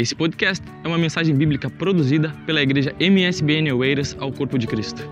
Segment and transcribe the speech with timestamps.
[0.00, 5.02] Esse podcast é uma mensagem bíblica produzida pela igreja MSBN Oeiras ao Corpo de Cristo.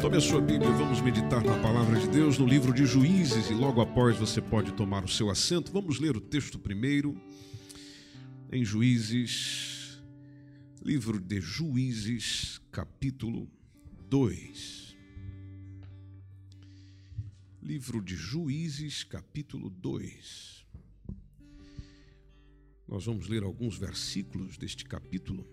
[0.00, 3.52] Tome a sua Bíblia, vamos meditar na palavra de Deus no livro de Juízes e
[3.52, 5.72] logo após você pode tomar o seu assento.
[5.72, 7.20] Vamos ler o texto primeiro
[8.52, 10.00] em Juízes,
[10.84, 13.50] livro de Juízes, capítulo
[14.08, 14.87] 2.
[17.68, 20.64] Livro de Juízes, capítulo 2.
[22.88, 25.46] Nós vamos ler alguns versículos deste capítulo.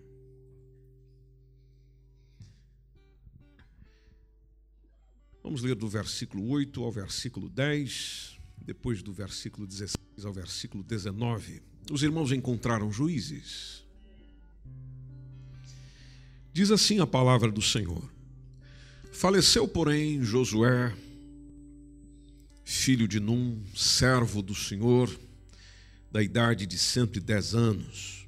[5.44, 11.62] Vamos ler do versículo 8 ao versículo 10, depois do versículo 16 ao versículo 19.
[11.92, 13.86] Os irmãos encontraram juízes.
[16.54, 18.10] Diz assim a palavra do Senhor:
[19.12, 20.96] Faleceu, porém, Josué,
[22.66, 25.16] filho de Num, servo do Senhor,
[26.12, 28.28] da idade de cento e dez anos,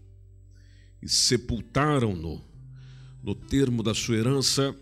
[1.02, 2.45] e sepultaram-no
[3.23, 4.76] no termo da sua herança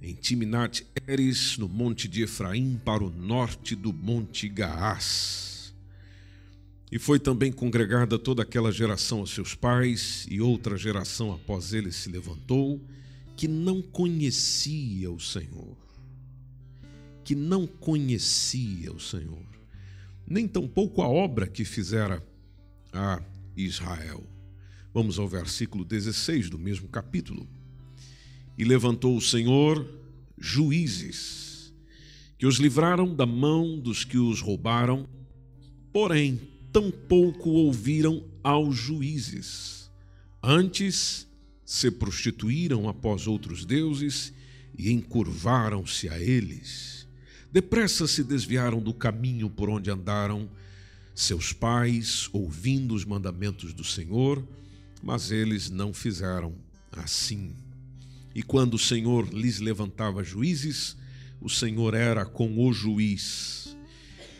[0.00, 5.74] em Timnat Eres, no monte de Efraim, para o norte do monte Gaás.
[6.92, 11.90] E foi também congregada toda aquela geração a seus pais, e outra geração após ele
[11.90, 12.80] se levantou,
[13.36, 15.87] que não conhecia o Senhor
[17.28, 19.44] que não conhecia o Senhor,
[20.26, 22.26] nem tampouco a obra que fizera
[22.90, 23.22] a
[23.54, 24.26] Israel.
[24.94, 27.46] Vamos ao versículo 16 do mesmo capítulo.
[28.56, 29.86] E levantou o Senhor
[30.38, 31.70] juízes,
[32.38, 35.06] que os livraram da mão dos que os roubaram,
[35.92, 36.40] porém
[36.72, 39.90] tampouco ouviram aos juízes.
[40.42, 41.28] Antes
[41.62, 44.32] se prostituíram após outros deuses
[44.78, 46.97] e encurvaram-se a eles
[47.50, 50.48] Depressa se desviaram do caminho por onde andaram
[51.14, 54.46] seus pais, ouvindo os mandamentos do Senhor,
[55.02, 56.54] mas eles não fizeram
[56.92, 57.52] assim.
[58.34, 60.96] E quando o Senhor lhes levantava juízes,
[61.40, 63.76] o Senhor era com o juiz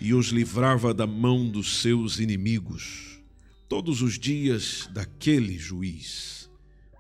[0.01, 3.21] e os livrava da mão dos seus inimigos,
[3.69, 6.49] todos os dias daquele juiz.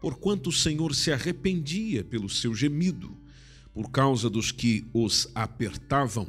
[0.01, 3.17] Porquanto o Senhor se arrependia pelo seu gemido,
[3.79, 6.27] por causa dos que os apertavam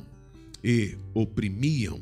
[0.64, 2.00] e oprimiam.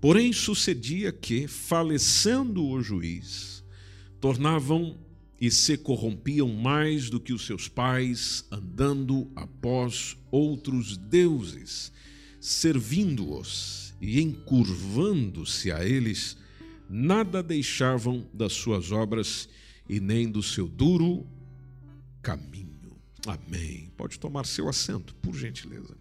[0.00, 3.62] Porém, sucedia que, falecendo o juiz,
[4.18, 4.96] tornavam
[5.38, 11.92] e se corrompiam mais do que os seus pais, andando após outros deuses,
[12.40, 16.34] servindo-os e encurvando-se a eles,
[16.88, 19.50] nada deixavam das suas obras
[19.86, 21.26] e nem do seu duro
[22.22, 22.51] caminho.
[23.26, 23.90] Amém.
[23.96, 25.96] Pode tomar seu assento, por gentileza.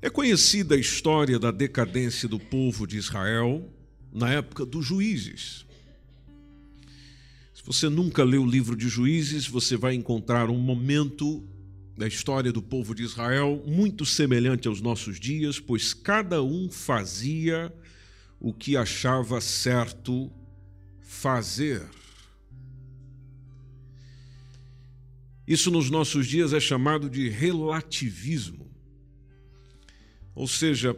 [0.00, 3.72] É conhecida a história da decadência do povo de Israel
[4.12, 5.64] na época dos juízes.
[7.54, 11.48] Se você nunca leu o livro de Juízes, você vai encontrar um momento
[11.96, 17.72] da história do povo de Israel muito semelhante aos nossos dias, pois cada um fazia
[18.40, 20.32] o que achava certo
[21.12, 21.82] fazer.
[25.46, 28.66] Isso nos nossos dias é chamado de relativismo.
[30.34, 30.96] Ou seja,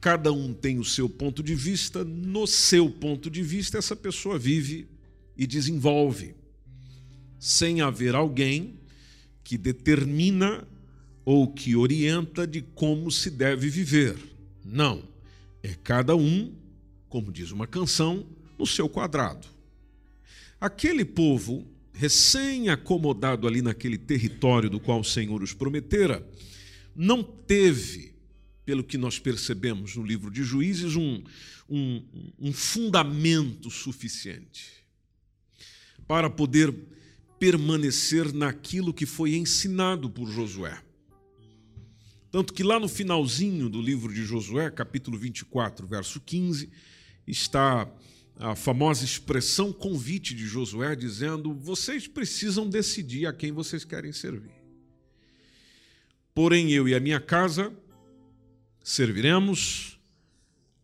[0.00, 4.36] cada um tem o seu ponto de vista, no seu ponto de vista, essa pessoa
[4.36, 4.88] vive
[5.36, 6.34] e desenvolve,
[7.38, 8.80] sem haver alguém
[9.44, 10.66] que determina
[11.24, 14.18] ou que orienta de como se deve viver.
[14.64, 15.08] Não.
[15.62, 16.52] É cada um,
[17.08, 18.26] como diz uma canção,
[18.58, 19.51] no seu quadrado.
[20.62, 26.24] Aquele povo, recém-acomodado ali naquele território do qual o Senhor os prometera,
[26.94, 28.14] não teve,
[28.64, 31.20] pelo que nós percebemos no livro de Juízes, um,
[31.68, 32.04] um,
[32.38, 34.86] um fundamento suficiente
[36.06, 36.72] para poder
[37.40, 40.80] permanecer naquilo que foi ensinado por Josué.
[42.30, 46.70] Tanto que lá no finalzinho do livro de Josué, capítulo 24, verso 15,
[47.26, 47.92] está
[48.36, 54.52] a famosa expressão convite de Josué, dizendo: vocês precisam decidir a quem vocês querem servir.
[56.34, 57.72] Porém, eu e a minha casa
[58.82, 59.98] serviremos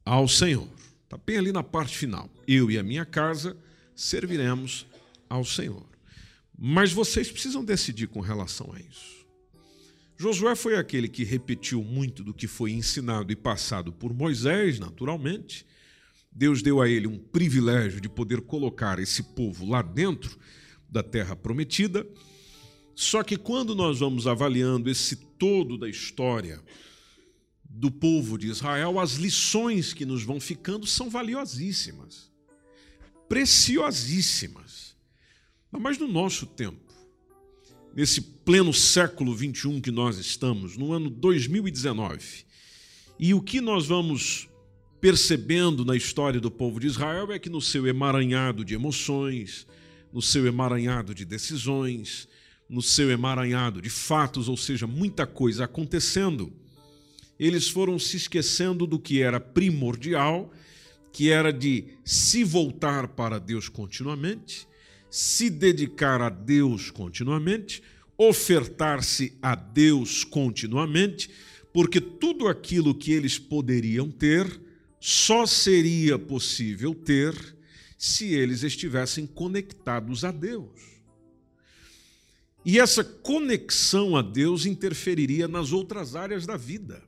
[0.04, 0.68] ao Senhor.
[1.04, 2.30] Está bem ali na parte final.
[2.46, 3.56] Eu e a minha casa
[3.94, 4.86] serviremos
[5.28, 5.86] ao Senhor.
[6.56, 9.18] Mas vocês precisam decidir com relação a isso.
[10.16, 15.64] Josué foi aquele que repetiu muito do que foi ensinado e passado por Moisés, naturalmente,
[16.30, 20.38] Deus deu a ele um privilégio de poder colocar esse povo lá dentro
[20.88, 22.06] da terra prometida.
[22.94, 26.62] Só que quando nós vamos avaliando esse todo da história
[27.68, 32.30] do povo de Israel, as lições que nos vão ficando são valiosíssimas,
[33.28, 34.96] preciosíssimas.
[35.70, 36.92] Mas no nosso tempo,
[37.94, 42.46] nesse pleno século 21 que nós estamos, no ano 2019,
[43.18, 44.48] e o que nós vamos
[45.00, 49.66] percebendo na história do povo de Israel é que no seu emaranhado de emoções,
[50.12, 52.28] no seu emaranhado de decisões,
[52.68, 56.52] no seu emaranhado de fatos, ou seja, muita coisa acontecendo,
[57.38, 60.52] eles foram se esquecendo do que era primordial,
[61.12, 64.66] que era de se voltar para Deus continuamente,
[65.10, 67.82] se dedicar a Deus continuamente,
[68.16, 71.30] ofertar-se a Deus continuamente,
[71.72, 74.67] porque tudo aquilo que eles poderiam ter
[75.00, 77.56] só seria possível ter
[77.96, 80.98] se eles estivessem conectados a Deus.
[82.64, 87.02] E essa conexão a Deus interferiria nas outras áreas da vida.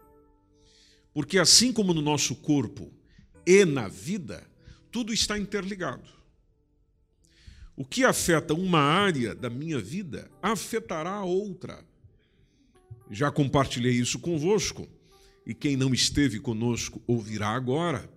[1.13, 2.93] Porque assim como no nosso corpo
[3.45, 4.47] e na vida,
[4.91, 6.09] tudo está interligado.
[7.77, 11.85] O que afeta uma área da minha vida afetará a outra.
[13.11, 14.89] Já compartilhei isso convosco,
[15.47, 18.09] e quem não esteve conosco ouvirá agora.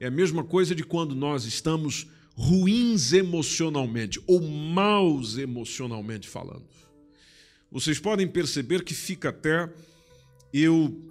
[0.00, 6.68] É a mesma coisa de quando nós estamos ruins emocionalmente ou maus emocionalmente falando.
[7.70, 9.68] Vocês podem perceber que fica até
[10.52, 11.04] eu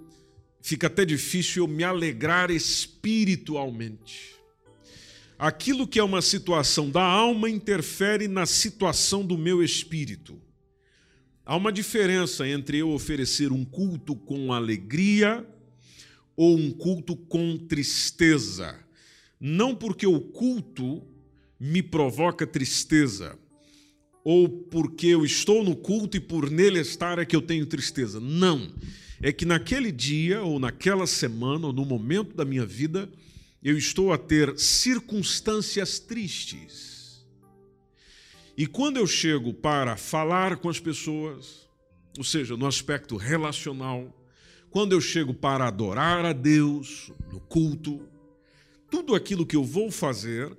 [0.60, 4.34] fica até difícil eu me alegrar espiritualmente.
[5.38, 10.40] Aquilo que é uma situação da alma interfere na situação do meu espírito.
[11.48, 15.46] Há uma diferença entre eu oferecer um culto com alegria
[16.36, 18.78] ou um culto com tristeza.
[19.40, 21.02] Não porque o culto
[21.58, 23.38] me provoca tristeza,
[24.22, 28.20] ou porque eu estou no culto e por nele estar é que eu tenho tristeza.
[28.20, 28.70] Não.
[29.18, 33.08] É que naquele dia, ou naquela semana, ou no momento da minha vida,
[33.62, 36.87] eu estou a ter circunstâncias tristes.
[38.58, 41.68] E quando eu chego para falar com as pessoas,
[42.18, 44.12] ou seja, no aspecto relacional,
[44.68, 48.00] quando eu chego para adorar a Deus no culto,
[48.90, 50.50] tudo aquilo que eu vou fazer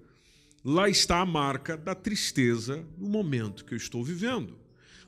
[0.63, 4.57] lá está a marca da tristeza no momento que eu estou vivendo.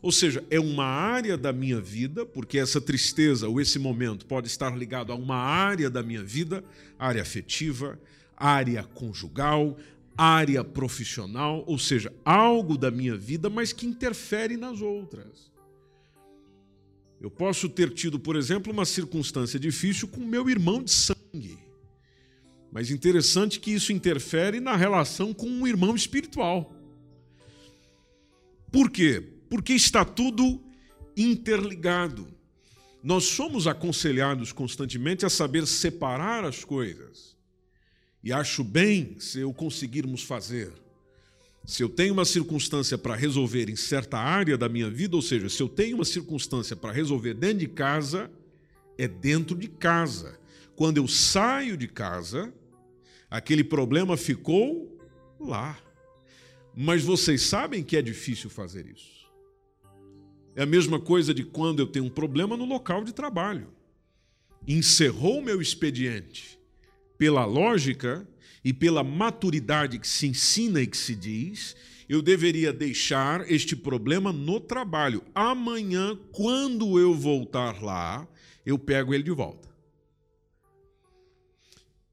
[0.01, 4.47] Ou seja, é uma área da minha vida, porque essa tristeza ou esse momento pode
[4.47, 6.61] estar ligado a uma área da minha vida,
[6.99, 7.97] área afetiva,
[8.35, 9.77] área conjugal,
[10.17, 15.51] área profissional, ou seja, algo da minha vida, mas que interfere nas outras.
[17.19, 21.59] Eu posso ter tido, por exemplo, uma circunstância difícil com meu irmão de sangue.
[22.71, 26.73] Mas interessante que isso interfere na relação com um irmão espiritual.
[28.71, 29.21] Por quê?
[29.49, 30.63] Porque está tudo
[31.15, 32.27] interligado.
[33.03, 37.35] Nós somos aconselhados constantemente a saber separar as coisas.
[38.23, 40.71] E acho bem se eu conseguirmos fazer.
[41.65, 45.49] Se eu tenho uma circunstância para resolver em certa área da minha vida, ou seja,
[45.49, 48.31] se eu tenho uma circunstância para resolver dentro de casa,
[48.97, 50.39] é dentro de casa.
[50.75, 52.51] Quando eu saio de casa,
[53.31, 54.99] Aquele problema ficou
[55.39, 55.79] lá.
[56.75, 59.31] Mas vocês sabem que é difícil fazer isso.
[60.53, 63.69] É a mesma coisa de quando eu tenho um problema no local de trabalho.
[64.67, 66.59] Encerrou meu expediente.
[67.21, 68.27] Pela lógica
[68.63, 71.75] e pela maturidade que se ensina e que se diz,
[72.09, 75.21] eu deveria deixar este problema no trabalho.
[75.35, 78.27] Amanhã, quando eu voltar lá,
[78.65, 79.69] eu pego ele de volta.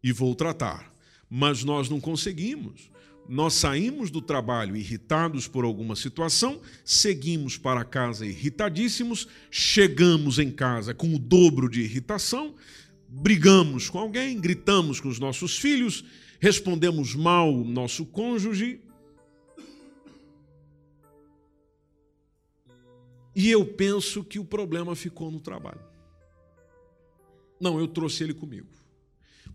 [0.05, 0.93] E vou tratar
[1.29, 2.91] mas nós não conseguimos.
[3.29, 10.95] Nós saímos do trabalho irritados por alguma situação, seguimos para casa irritadíssimos, chegamos em casa
[10.95, 12.55] com o dobro de irritação,
[13.09, 16.05] brigamos com alguém, gritamos com os nossos filhos,
[16.39, 18.81] respondemos mal o nosso cônjuge.
[23.35, 25.81] E eu penso que o problema ficou no trabalho.
[27.61, 28.69] Não, eu trouxe ele comigo.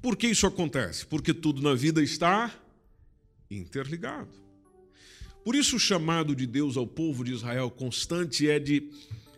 [0.02, 1.06] Por que isso acontece?
[1.06, 2.54] Porque tudo na vida está
[3.50, 4.44] interligado.
[5.44, 8.90] Por isso, o chamado de Deus ao povo de Israel constante é de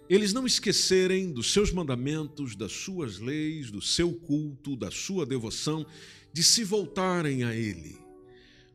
[0.09, 5.85] eles não esquecerem dos seus mandamentos, das suas leis, do seu culto, da sua devoção,
[6.31, 7.97] de se voltarem a Ele.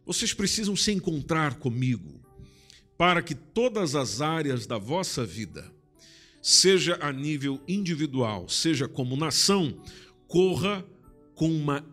[0.05, 2.21] Vocês precisam se encontrar comigo
[2.99, 5.73] para que todas as áreas da vossa vida,
[6.43, 9.81] seja a nível individual, seja como nação,
[10.27, 10.85] corra
[11.35, 11.85] com uma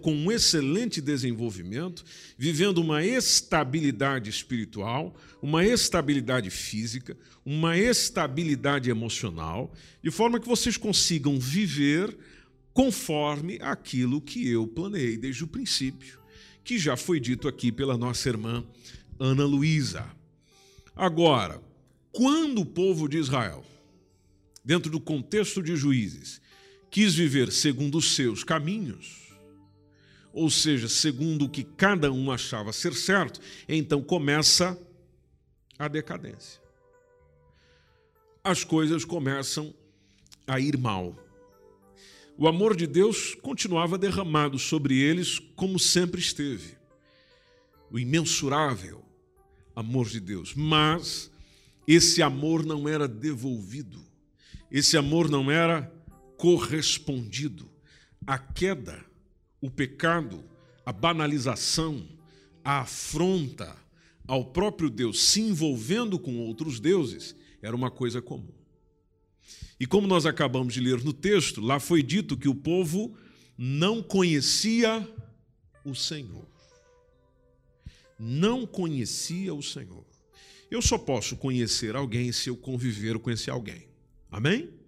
[0.00, 2.04] com um excelente desenvolvimento,
[2.36, 11.38] vivendo uma estabilidade espiritual, uma estabilidade física, uma estabilidade emocional, de forma que vocês consigam
[11.38, 12.16] viver
[12.72, 16.18] conforme aquilo que eu planejei desde o princípio,
[16.64, 18.64] que já foi dito aqui pela nossa irmã
[19.18, 20.10] Ana Luísa.
[20.96, 21.62] Agora,
[22.10, 23.64] quando o povo de Israel,
[24.64, 26.40] dentro do contexto de juízes,
[26.94, 29.34] quis viver segundo os seus caminhos,
[30.32, 34.78] ou seja, segundo o que cada um achava ser certo, então começa
[35.76, 36.62] a decadência.
[38.44, 39.74] As coisas começam
[40.46, 41.18] a ir mal.
[42.38, 46.76] O amor de Deus continuava derramado sobre eles como sempre esteve.
[47.90, 49.04] O imensurável
[49.74, 50.54] amor de Deus.
[50.54, 51.28] Mas
[51.88, 54.00] esse amor não era devolvido.
[54.70, 55.92] Esse amor não era
[56.44, 57.70] correspondido.
[58.26, 59.02] A queda,
[59.62, 60.44] o pecado,
[60.84, 62.06] a banalização,
[62.62, 63.74] a afronta
[64.28, 68.52] ao próprio Deus se envolvendo com outros deuses era uma coisa comum.
[69.80, 73.16] E como nós acabamos de ler no texto, lá foi dito que o povo
[73.56, 75.08] não conhecia
[75.82, 76.46] o Senhor.
[78.18, 80.04] Não conhecia o Senhor.
[80.70, 83.88] Eu só posso conhecer alguém se eu conviver com esse alguém.
[84.30, 84.83] Amém?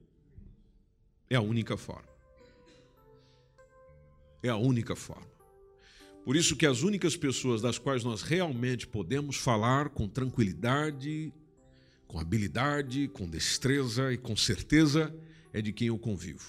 [1.28, 2.09] É a única forma.
[4.42, 5.37] É a única forma.
[6.25, 11.33] Por isso que as únicas pessoas das quais nós realmente podemos falar com tranquilidade,
[12.06, 15.14] com habilidade, com destreza e com certeza
[15.52, 16.45] é de quem eu convivo.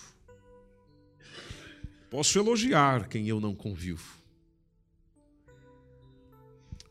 [2.10, 4.18] Posso elogiar quem eu não convivo.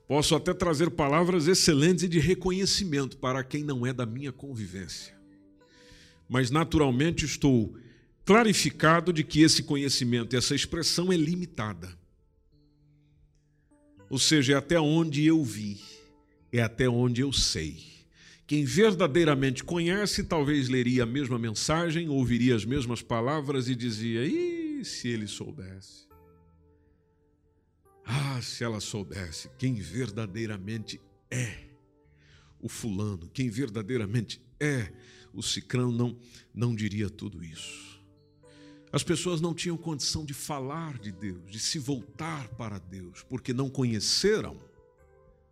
[0.07, 5.16] Posso até trazer palavras excelentes de reconhecimento para quem não é da minha convivência.
[6.29, 7.77] Mas naturalmente estou
[8.25, 11.97] clarificado de que esse conhecimento essa expressão é limitada.
[14.11, 15.81] Ou seja, é até onde eu vi,
[16.53, 17.97] é até onde eu sei.
[18.47, 24.85] Quem verdadeiramente conhece talvez leria a mesma mensagem, ouviria as mesmas palavras e dizia: e
[24.85, 26.07] se ele soubesse?
[28.05, 31.67] Ah, se ela soubesse quem verdadeiramente é
[32.61, 34.93] o fulano, quem verdadeiramente é
[35.37, 36.17] o cicrão, não,
[36.55, 38.01] não diria tudo isso.
[38.91, 43.53] As pessoas não tinham condição de falar de Deus, de se voltar para Deus, porque
[43.53, 44.59] não conheceram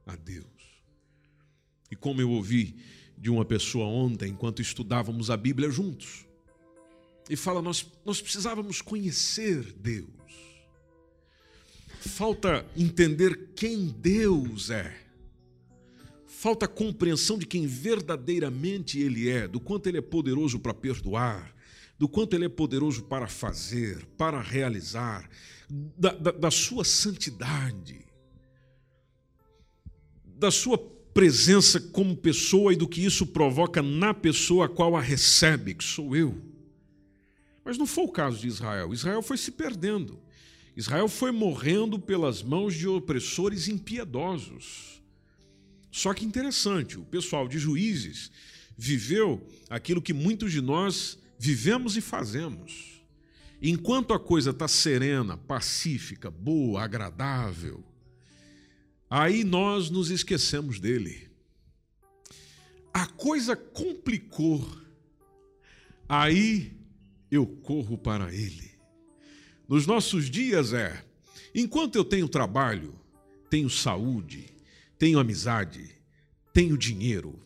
[0.07, 0.47] a Deus.
[1.91, 2.77] E como eu ouvi
[3.19, 6.27] de uma pessoa ontem, enquanto estudávamos a Bíblia juntos,
[7.29, 10.09] e fala: nós, nós precisávamos conhecer Deus.
[12.01, 15.04] Falta entender quem Deus é.
[16.45, 21.57] Falta compreensão de quem verdadeiramente Ele é, do quanto Ele é poderoso para perdoar,
[21.99, 25.27] do quanto Ele é poderoso para fazer, para realizar,
[25.71, 28.05] da, da, da sua santidade,
[30.37, 35.01] da sua presença como pessoa e do que isso provoca na pessoa a qual a
[35.01, 36.37] recebe, que sou eu.
[37.65, 38.93] Mas não foi o caso de Israel.
[38.93, 40.21] Israel foi se perdendo.
[40.77, 44.95] Israel foi morrendo pelas mãos de opressores impiedosos.
[45.95, 48.33] Só que interessante, o pessoal de juízes
[48.77, 53.01] viveu aquilo que muitos de nós vivemos e fazemos.
[53.63, 57.85] Enquanto a coisa está serena, pacífica, boa, agradável,
[59.17, 61.31] Aí nós nos esquecemos dele.
[62.93, 64.69] A coisa complicou.
[66.09, 66.77] Aí
[67.31, 68.73] eu corro para ele.
[69.69, 71.05] Nos nossos dias é:
[71.55, 72.99] enquanto eu tenho trabalho,
[73.49, 74.54] tenho saúde,
[75.05, 75.91] tenho amizade,
[76.51, 77.39] tenho dinheiro,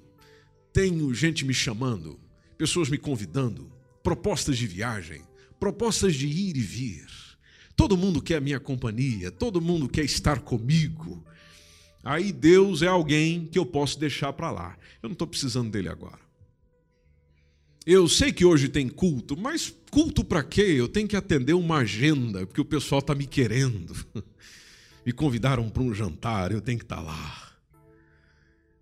[0.72, 2.16] tenho gente me chamando,
[2.56, 3.68] pessoas me convidando,
[4.00, 5.22] propostas de viagem,
[5.58, 7.04] propostas de ir e vir.
[7.74, 11.26] Todo mundo quer a minha companhia, todo mundo quer estar comigo.
[12.04, 14.78] Aí Deus é alguém que eu posso deixar para lá.
[15.02, 16.20] Eu não estou precisando dele agora.
[17.84, 20.76] Eu sei que hoje tem culto, mas culto para quê?
[20.76, 23.96] Eu tenho que atender uma agenda, porque o pessoal está me querendo.
[25.06, 27.47] Me convidaram para um jantar, eu tenho que estar tá lá.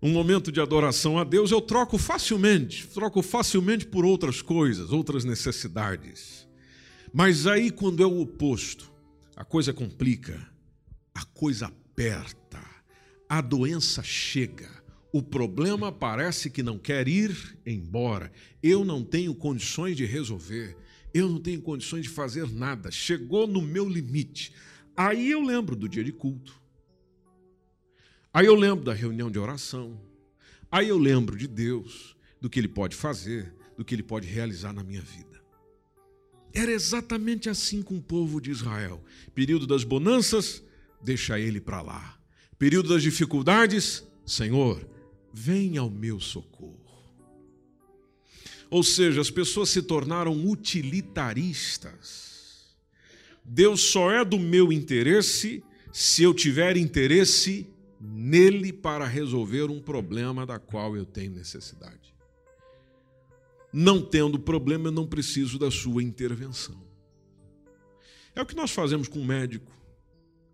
[0.01, 5.25] Um momento de adoração a Deus eu troco facilmente, troco facilmente por outras coisas, outras
[5.25, 6.47] necessidades.
[7.13, 8.91] Mas aí, quando é o oposto,
[9.35, 10.47] a coisa complica,
[11.15, 12.37] a coisa aperta
[13.29, 14.69] a doença chega,
[15.11, 18.31] o problema parece que não quer ir embora,
[18.63, 20.77] eu não tenho condições de resolver,
[21.13, 24.53] eu não tenho condições de fazer nada, chegou no meu limite.
[24.95, 26.59] Aí eu lembro do dia de culto,
[28.37, 29.99] aí eu lembro da reunião de oração,
[30.71, 34.71] aí eu lembro de Deus, do que Ele pode fazer, do que Ele pode realizar
[34.71, 35.41] na minha vida.
[36.53, 39.03] Era exatamente assim com o povo de Israel.
[39.33, 40.61] Período das bonanças,
[41.01, 42.19] deixa ele para lá.
[42.59, 44.87] Período das dificuldades, Senhor,
[45.33, 46.77] vem ao meu socorro.
[48.69, 52.75] Ou seja, as pessoas se tornaram utilitaristas.
[53.43, 57.65] Deus só é do meu interesse se eu tiver interesse
[57.99, 62.15] nele para resolver um problema da qual eu tenho necessidade.
[63.73, 66.81] Não tendo problema, eu não preciso da sua intervenção.
[68.35, 69.71] É o que nós fazemos com o médico,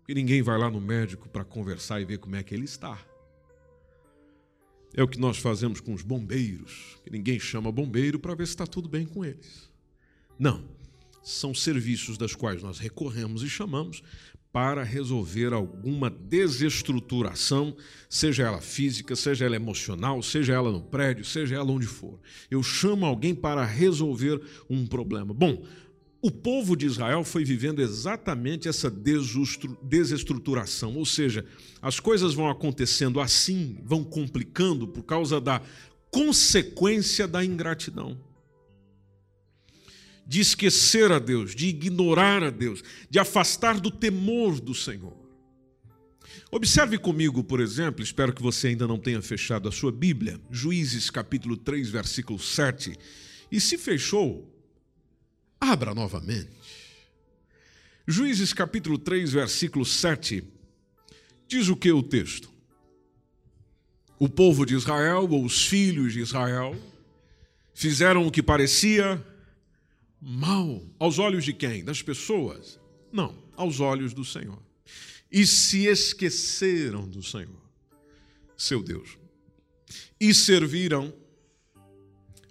[0.06, 2.98] que ninguém vai lá no médico para conversar e ver como é que ele está.
[4.94, 8.52] É o que nós fazemos com os bombeiros, que ninguém chama bombeiro para ver se
[8.52, 9.70] está tudo bem com eles.
[10.38, 10.64] Não,
[11.22, 14.02] são serviços das quais nós recorremos e chamamos
[14.54, 17.76] para resolver alguma desestruturação,
[18.08, 22.20] seja ela física, seja ela emocional, seja ela no prédio, seja ela onde for.
[22.48, 25.34] Eu chamo alguém para resolver um problema.
[25.34, 25.64] Bom,
[26.22, 28.88] o povo de Israel foi vivendo exatamente essa
[29.82, 31.44] desestruturação, ou seja,
[31.82, 35.60] as coisas vão acontecendo assim, vão complicando por causa da
[36.12, 38.16] consequência da ingratidão
[40.26, 45.24] de esquecer a Deus, de ignorar a Deus, de afastar do temor do Senhor.
[46.50, 51.10] Observe comigo, por exemplo, espero que você ainda não tenha fechado a sua Bíblia, Juízes
[51.10, 52.96] capítulo 3, versículo 7.
[53.50, 54.50] E se fechou,
[55.60, 56.50] abra novamente.
[58.06, 60.44] Juízes capítulo 3, versículo 7,
[61.48, 62.50] diz o que o texto?
[64.18, 66.76] O povo de Israel, ou os filhos de Israel,
[67.74, 69.24] fizeram o que parecia
[70.24, 71.84] mal aos olhos de quem?
[71.84, 72.80] Das pessoas?
[73.12, 74.62] Não, aos olhos do Senhor.
[75.30, 77.60] E se esqueceram do Senhor,
[78.56, 79.18] seu Deus,
[80.18, 81.12] e serviram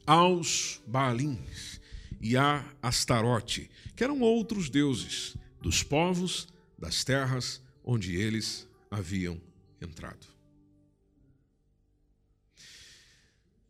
[0.06, 1.82] aos Baalins
[2.22, 9.42] e a Astarote, que eram outros deuses dos povos das terras onde eles haviam
[9.82, 10.28] entrado.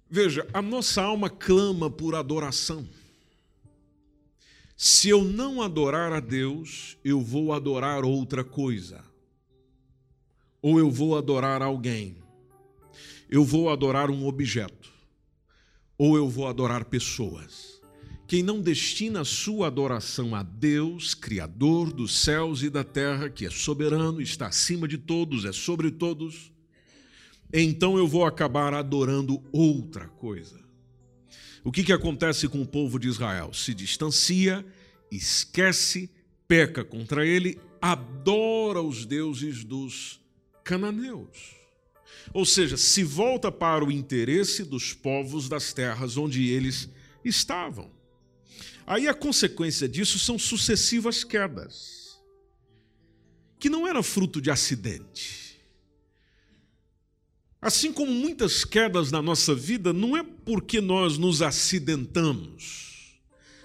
[0.10, 2.88] Veja, a nossa alma clama por adoração.
[4.86, 9.02] Se eu não adorar a Deus, eu vou adorar outra coisa.
[10.62, 12.18] Ou eu vou adorar alguém.
[13.30, 14.92] Eu vou adorar um objeto.
[15.98, 17.82] Ou eu vou adorar pessoas.
[18.28, 23.46] Quem não destina a sua adoração a Deus, Criador dos céus e da terra, que
[23.46, 26.52] é soberano, está acima de todos, é sobre todos,
[27.54, 30.63] então eu vou acabar adorando outra coisa.
[31.64, 33.54] O que, que acontece com o povo de Israel?
[33.54, 34.66] Se distancia,
[35.10, 36.10] esquece,
[36.48, 40.20] peca contra ele, adora os deuses dos
[40.64, 41.56] cananeus.
[42.34, 46.90] Ou seja, se volta para o interesse dos povos das terras onde eles
[47.24, 47.92] estavam.
[48.86, 52.20] Aí a consequência disso são sucessivas quedas,
[53.58, 55.43] que não era fruto de acidente
[57.64, 63.16] Assim como muitas quedas na nossa vida, não é porque nós nos acidentamos.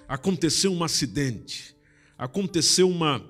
[0.07, 1.75] Aconteceu um acidente,
[2.17, 3.21] aconteceu uma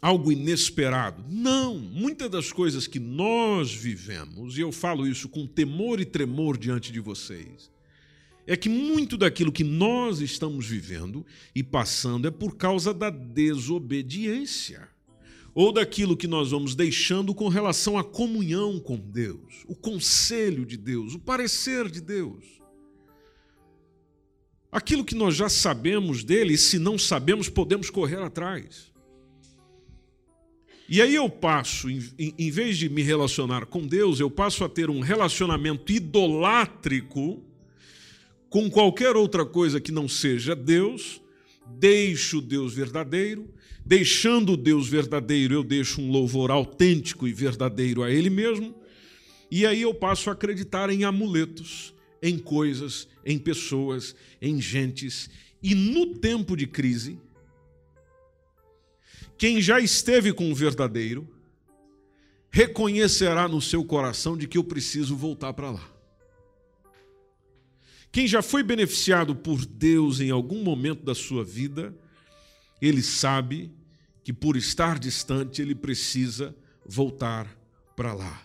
[0.00, 1.22] algo inesperado.
[1.28, 6.56] Não, muitas das coisas que nós vivemos, e eu falo isso com temor e tremor
[6.56, 7.70] diante de vocês,
[8.46, 14.88] é que muito daquilo que nós estamos vivendo e passando é por causa da desobediência
[15.54, 20.76] ou daquilo que nós vamos deixando com relação à comunhão com Deus, o conselho de
[20.76, 22.44] Deus, o parecer de Deus.
[24.72, 28.92] Aquilo que nós já sabemos dele, e se não sabemos, podemos correr atrás.
[30.88, 34.90] E aí eu passo, em, vez de me relacionar com Deus, eu passo a ter
[34.90, 37.42] um relacionamento idolátrico
[38.50, 41.22] com qualquer outra coisa que não seja Deus,
[41.78, 43.48] deixo Deus verdadeiro
[43.84, 48.74] Deixando o Deus verdadeiro, eu deixo um louvor autêntico e verdadeiro a Ele mesmo,
[49.50, 51.92] e aí eu passo a acreditar em amuletos,
[52.22, 55.28] em coisas, em pessoas, em gentes,
[55.62, 57.18] e no tempo de crise,
[59.36, 61.28] quem já esteve com o verdadeiro,
[62.50, 65.90] reconhecerá no seu coração de que eu preciso voltar para lá.
[68.12, 71.92] Quem já foi beneficiado por Deus em algum momento da sua vida,
[72.86, 73.72] ele sabe
[74.22, 77.46] que por estar distante ele precisa voltar
[77.96, 78.42] para lá,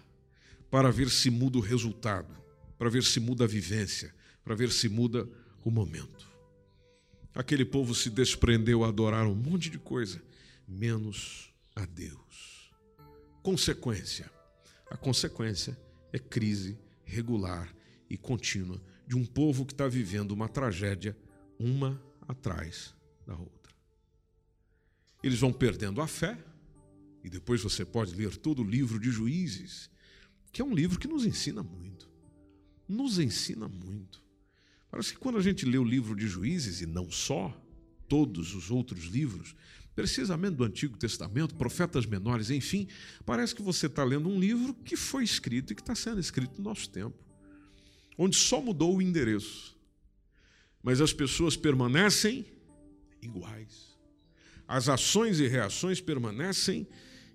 [0.69, 2.34] para ver se muda o resultado,
[2.78, 5.28] para ver se muda a vivência, para ver se muda
[5.63, 6.28] o momento.
[7.36, 10.21] Aquele povo se desprendeu a adorar um monte de coisa,
[10.67, 12.71] menos a Deus.
[13.43, 14.30] Consequência:
[14.89, 15.78] a consequência
[16.12, 17.73] é crise regular
[18.10, 21.17] e contínua de um povo que está vivendo uma tragédia
[21.60, 22.93] uma atrás
[23.25, 23.59] da outra.
[25.22, 26.38] Eles vão perdendo a fé,
[27.24, 29.90] e depois você pode ler todo o livro de Juízes,
[30.52, 32.10] que é um livro que nos ensina muito.
[32.88, 34.24] Nos ensina muito.
[34.90, 37.56] Parece que quando a gente lê o livro de Juízes, e não só,
[38.08, 39.56] todos os outros livros,
[39.96, 42.88] precisamente do Antigo Testamento, profetas menores, enfim,
[43.26, 46.58] parece que você está lendo um livro que foi escrito e que está sendo escrito
[46.58, 47.18] no nosso tempo,
[48.18, 49.78] onde só mudou o endereço,
[50.82, 52.46] mas as pessoas permanecem
[53.22, 53.88] iguais.
[54.70, 56.88] As ações e reações permanecem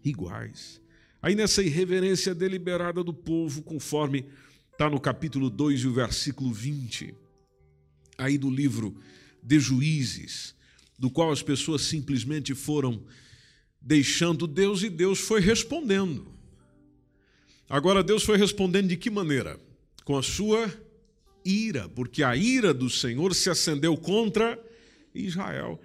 [0.04, 0.80] iguais.
[1.20, 4.24] Aí nessa irreverência deliberada do povo, conforme
[4.70, 7.12] está no capítulo 2 e o versículo 20,
[8.16, 8.96] aí do livro
[9.42, 10.54] de Juízes,
[10.96, 13.04] do qual as pessoas simplesmente foram
[13.80, 16.28] deixando Deus e Deus foi respondendo.
[17.68, 19.58] Agora, Deus foi respondendo de que maneira?
[20.04, 20.72] Com a sua
[21.44, 24.56] ira, porque a ira do Senhor se acendeu contra
[25.12, 25.80] Israel.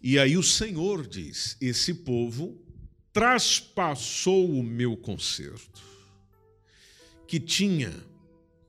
[0.00, 2.56] E aí o Senhor diz: Esse povo
[3.12, 5.82] traspassou o meu conserto,
[7.26, 7.92] que tinha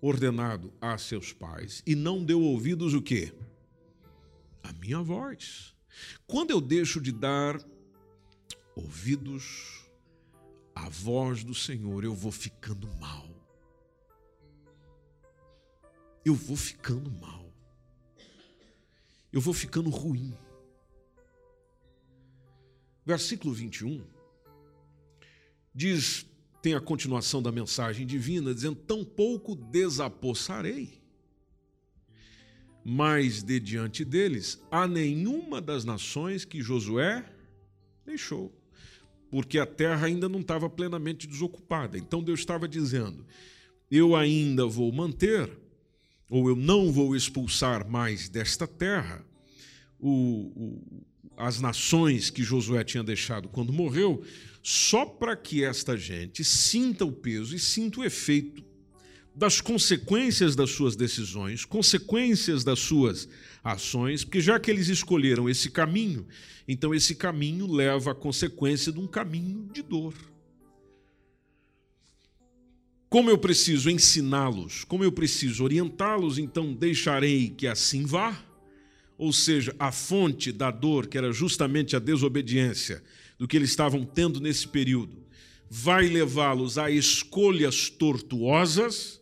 [0.02, 3.34] ordenado a seus pais, e não deu ouvidos o quê?
[4.64, 5.76] A minha voz.
[6.26, 7.60] Quando eu deixo de dar
[8.76, 9.84] ouvidos
[10.74, 13.28] à voz do Senhor, eu vou ficando mal.
[16.24, 17.54] Eu vou ficando mal.
[19.32, 20.34] Eu vou ficando ruim.
[23.10, 24.04] Versículo 21
[25.74, 26.28] diz,
[26.62, 31.00] tem a continuação da mensagem divina, dizendo: Tão pouco desapossarei
[32.84, 37.26] mas de diante deles a nenhuma das nações que Josué
[38.06, 38.56] deixou,
[39.32, 41.98] porque a terra ainda não estava plenamente desocupada.
[41.98, 43.26] Então Deus estava dizendo:
[43.90, 45.50] eu ainda vou manter,
[46.30, 49.26] ou eu não vou expulsar mais desta terra
[50.00, 50.12] o,
[50.56, 51.06] o,
[51.40, 54.22] as nações que Josué tinha deixado quando morreu,
[54.62, 58.62] só para que esta gente sinta o peso e sinta o efeito
[59.34, 63.30] das consequências das suas decisões, consequências das suas
[63.64, 66.28] ações, porque já que eles escolheram esse caminho,
[66.68, 70.14] então esse caminho leva à consequência de um caminho de dor.
[73.10, 78.38] Como eu preciso ensiná-los, como eu preciso orientá-los, então deixarei que assim vá,
[79.20, 83.04] ou seja, a fonte da dor, que era justamente a desobediência
[83.38, 85.28] do que eles estavam tendo nesse período,
[85.70, 89.20] vai levá-los a escolhas tortuosas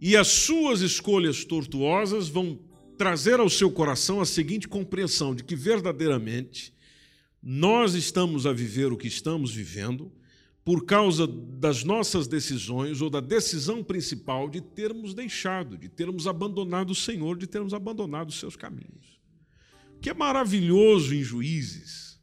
[0.00, 2.58] e as suas escolhas tortuosas vão
[2.96, 6.72] trazer ao seu coração a seguinte compreensão de que verdadeiramente
[7.42, 10.10] nós estamos a viver o que estamos vivendo
[10.68, 16.90] por causa das nossas decisões ou da decisão principal de termos deixado, de termos abandonado
[16.90, 19.18] o Senhor, de termos abandonado os seus caminhos.
[19.96, 22.20] O que é maravilhoso em Juízes,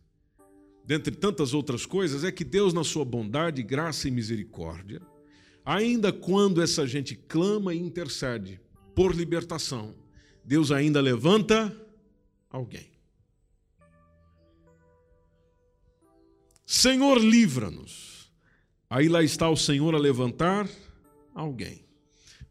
[0.85, 5.01] dentre tantas outras coisas, é que Deus, na sua bondade, graça e misericórdia,
[5.65, 8.61] Ainda quando essa gente clama e intercede
[8.93, 9.95] por libertação,
[10.43, 11.75] Deus ainda levanta
[12.51, 12.91] alguém.
[16.63, 18.14] Senhor, livra-nos.
[18.89, 20.69] Aí lá está o Senhor a levantar
[21.33, 21.83] alguém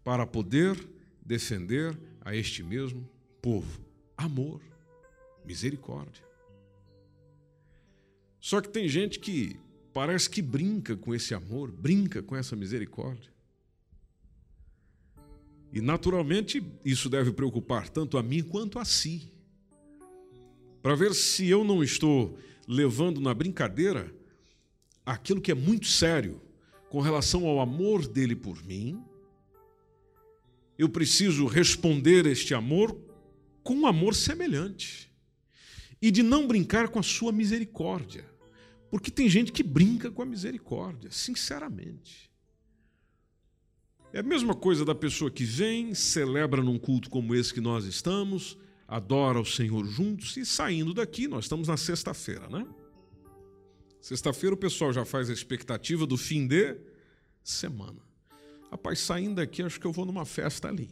[0.03, 0.77] para poder
[1.25, 3.09] defender a este mesmo
[3.41, 3.81] povo.
[4.17, 4.61] Amor,
[5.45, 6.25] misericórdia.
[8.41, 9.57] Só que tem gente que
[9.93, 13.33] parece que brinca com esse amor, brinca com essa misericórdia.
[15.73, 19.33] E naturalmente isso deve preocupar tanto a mim quanto a si.
[20.83, 24.13] Para ver se eu não estou levando na brincadeira
[25.05, 26.41] aquilo que é muito sério
[26.89, 29.03] com relação ao amor dele por mim.
[30.79, 32.97] Eu preciso responder este amor
[33.63, 35.11] com um amor semelhante
[36.01, 38.25] e de não brincar com a sua misericórdia.
[38.91, 42.31] Porque tem gente que brinca com a misericórdia, sinceramente.
[44.13, 47.85] É a mesma coisa da pessoa que vem, celebra num culto como esse que nós
[47.87, 52.65] estamos, adora o Senhor juntos e saindo daqui, nós estamos na sexta-feira, né?
[54.05, 56.77] Sexta-feira o pessoal já faz a expectativa do fim de
[57.43, 58.03] semana.
[58.71, 60.91] Rapaz, saindo daqui, acho que eu vou numa festa ali.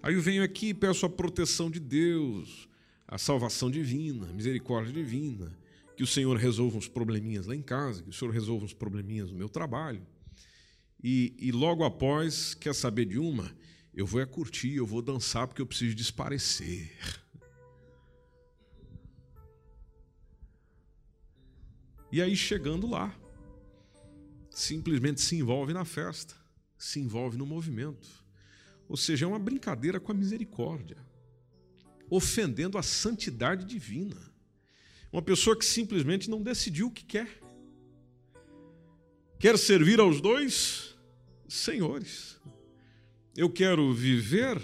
[0.00, 2.68] Aí eu venho aqui e peço a proteção de Deus,
[3.08, 5.52] a salvação divina, a misericórdia divina,
[5.96, 9.32] que o Senhor resolva uns probleminhas lá em casa, que o Senhor resolva uns probleminhas
[9.32, 10.06] no meu trabalho.
[11.02, 13.52] E, e logo após, quer saber de uma?
[13.92, 16.88] Eu vou é curtir, eu vou dançar porque eu preciso desparecer.
[22.10, 23.14] E aí, chegando lá,
[24.50, 26.34] simplesmente se envolve na festa,
[26.76, 28.08] se envolve no movimento.
[28.88, 31.08] Ou seja, é uma brincadeira com a misericórdia
[32.10, 34.16] ofendendo a santidade divina.
[35.12, 37.40] Uma pessoa que simplesmente não decidiu o que quer.
[39.38, 40.96] Quer servir aos dois
[41.48, 42.40] senhores.
[43.36, 44.60] Eu quero viver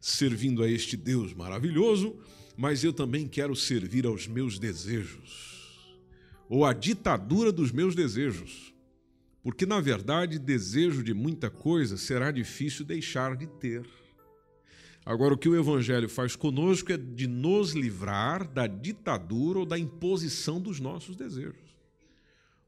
[0.00, 2.18] servindo a este Deus maravilhoso,
[2.56, 5.55] mas eu também quero servir aos meus desejos,
[6.48, 8.74] ou à ditadura dos meus desejos.
[9.42, 13.86] Porque, na verdade, desejo de muita coisa será difícil deixar de ter.
[15.04, 19.78] Agora, o que o Evangelho faz conosco é de nos livrar da ditadura ou da
[19.78, 21.66] imposição dos nossos desejos.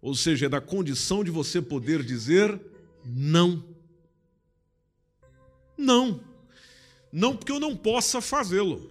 [0.00, 2.60] Ou seja, é da condição de você poder dizer
[3.04, 3.64] não.
[5.76, 6.20] Não.
[7.12, 8.88] Não porque eu não possa fazê-lo,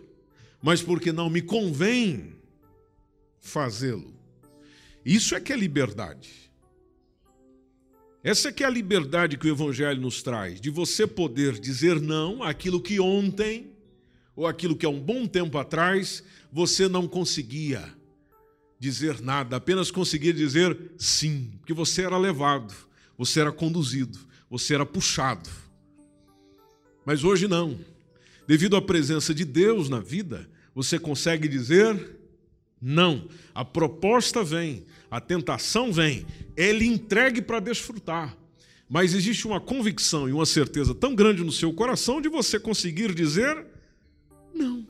[0.62, 2.36] mas porque não me convém
[3.40, 4.17] fazê-lo.
[5.08, 6.30] Isso é que é liberdade.
[8.22, 12.02] Essa é que é a liberdade que o Evangelho nos traz, de você poder dizer
[12.02, 13.72] não àquilo que ontem,
[14.36, 17.86] ou aquilo que há um bom tempo atrás, você não conseguia
[18.78, 22.76] dizer nada, apenas conseguia dizer sim, porque você era levado,
[23.18, 25.50] você era conduzido, você era puxado.
[27.06, 27.80] Mas hoje não.
[28.46, 32.18] Devido à presença de Deus na vida, você consegue dizer
[32.82, 33.28] não.
[33.54, 38.38] A proposta vem, a tentação vem, ele entregue para desfrutar.
[38.90, 43.14] Mas existe uma convicção e uma certeza tão grande no seu coração de você conseguir
[43.14, 43.66] dizer
[44.54, 44.88] não.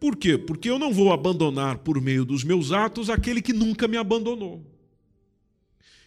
[0.00, 0.36] Por quê?
[0.36, 4.66] Porque eu não vou abandonar por meio dos meus atos aquele que nunca me abandonou.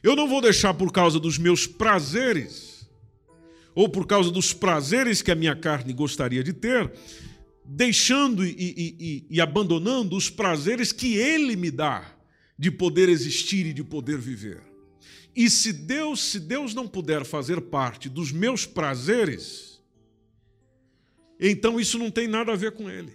[0.04, 2.90] Eu não vou deixar por causa dos meus prazeres
[3.74, 6.92] ou por causa dos prazeres que a minha carne gostaria de ter,
[7.64, 12.15] deixando e, e, e, e abandonando os prazeres que Ele me dá
[12.58, 14.62] de poder existir e de poder viver.
[15.36, 19.82] E se Deus, se Deus não puder fazer parte dos meus prazeres,
[21.40, 23.14] então isso não tem nada a ver com Ele.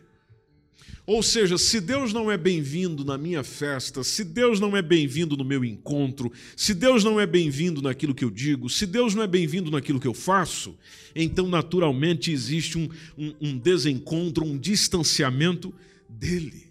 [1.07, 5.37] Ou seja, se Deus não é bem-vindo na minha festa, se Deus não é bem-vindo
[5.37, 9.23] no meu encontro, se Deus não é bem-vindo naquilo que eu digo, se Deus não
[9.23, 10.79] é bem-vindo naquilo que eu faço,
[11.13, 15.75] então naturalmente existe um, um, um desencontro, um distanciamento
[16.09, 16.70] dele.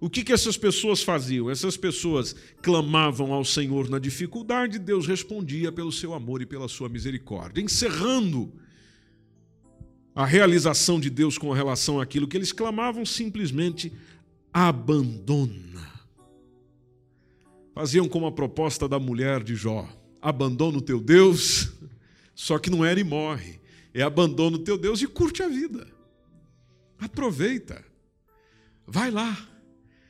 [0.00, 1.50] O que, que essas pessoas faziam?
[1.50, 6.88] Essas pessoas clamavam ao Senhor na dificuldade, Deus respondia pelo seu amor e pela sua
[6.88, 8.52] misericórdia, encerrando
[10.14, 13.92] a realização de Deus com relação àquilo que eles clamavam, simplesmente
[14.52, 15.88] abandona.
[17.74, 19.88] Faziam como a proposta da mulher de Jó:
[20.22, 21.72] abandona o teu Deus,
[22.34, 23.60] só que não era e morre,
[23.92, 25.88] é abandona o teu Deus e curte a vida.
[27.00, 27.84] Aproveita,
[28.86, 29.57] vai lá.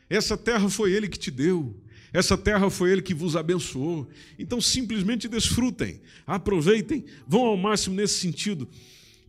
[0.08, 1.76] Essa terra foi Ele que te deu,
[2.12, 4.08] essa terra foi Ele que vos abençoou.
[4.38, 8.68] Então simplesmente desfrutem, aproveitem, vão ao máximo nesse sentido.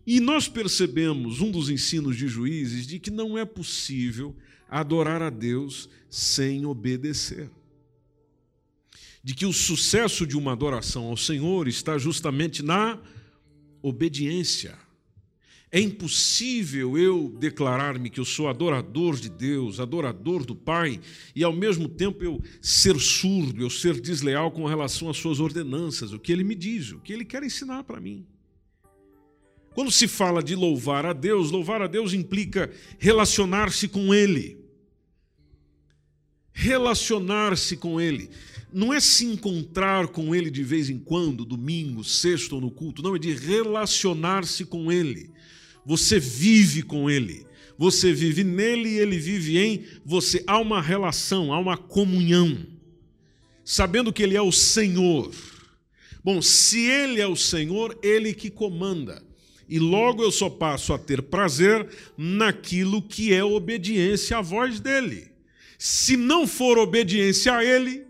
[0.07, 4.35] E nós percebemos um dos ensinos de juízes de que não é possível
[4.69, 7.49] adorar a Deus sem obedecer.
[9.23, 12.97] De que o sucesso de uma adoração ao Senhor está justamente na
[13.81, 14.77] obediência.
[15.71, 20.99] É impossível eu declarar-me que eu sou adorador de Deus, adorador do Pai,
[21.35, 26.11] e ao mesmo tempo eu ser surdo, eu ser desleal com relação às suas ordenanças,
[26.11, 28.25] o que ele me diz, o que ele quer ensinar para mim.
[29.73, 34.57] Quando se fala de louvar a Deus, louvar a Deus implica relacionar-se com Ele.
[36.51, 38.29] Relacionar-se com Ele.
[38.73, 43.01] Não é se encontrar com Ele de vez em quando, domingo, sexto ou no culto.
[43.01, 45.29] Não, é de relacionar-se com Ele.
[45.85, 47.45] Você vive com Ele.
[47.77, 50.43] Você vive nele e Ele vive em você.
[50.45, 52.65] Há uma relação, há uma comunhão.
[53.63, 55.31] Sabendo que Ele é o Senhor.
[56.23, 59.23] Bom, se Ele é o Senhor, Ele que comanda
[59.69, 61.87] e logo eu só passo a ter prazer
[62.17, 65.27] naquilo que é obediência à voz dele.
[65.77, 68.03] Se não for obediência a ele,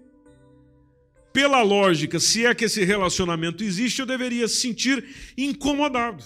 [1.34, 5.06] pela lógica, se é que esse relacionamento existe, eu deveria se sentir
[5.38, 6.24] incomodado.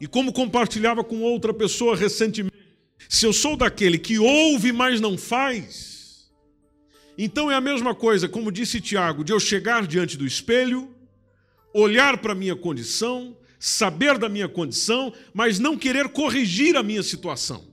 [0.00, 2.56] E como compartilhava com outra pessoa recentemente,
[3.08, 5.88] se eu sou daquele que ouve, mas não faz,
[7.16, 10.94] então é a mesma coisa, como disse Tiago, de eu chegar diante do espelho,
[11.74, 17.02] olhar para a minha condição, saber da minha condição, mas não querer corrigir a minha
[17.02, 17.66] situação.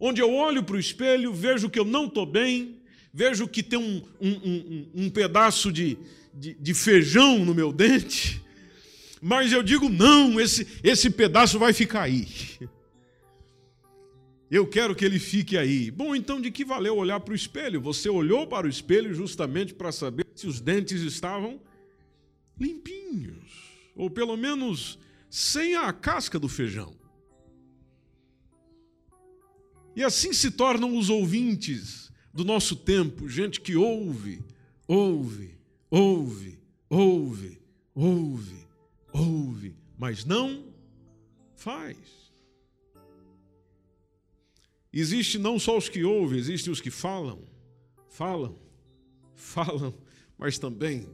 [0.00, 2.80] Onde eu olho para o espelho, vejo que eu não estou bem,
[3.12, 5.98] vejo que tem um, um, um, um pedaço de,
[6.32, 8.41] de, de feijão no meu dente,
[9.24, 12.26] mas eu digo: não, esse, esse pedaço vai ficar aí.
[14.50, 15.90] Eu quero que ele fique aí.
[15.90, 17.80] Bom, então de que valeu olhar para o espelho?
[17.80, 21.58] Você olhou para o espelho justamente para saber se os dentes estavam
[22.60, 23.50] limpinhos,
[23.96, 24.98] ou pelo menos
[25.30, 26.94] sem a casca do feijão.
[29.96, 34.44] E assim se tornam os ouvintes do nosso tempo, gente que ouve,
[34.86, 35.58] ouve,
[35.90, 36.58] ouve,
[36.90, 37.58] ouve,
[37.94, 38.66] ouve,
[39.12, 40.72] ouve, mas não
[41.54, 41.96] faz.
[44.92, 47.48] Existe não só os que ouvem, existem os que falam,
[48.08, 48.58] falam,
[49.34, 49.94] falam,
[50.36, 51.08] mas também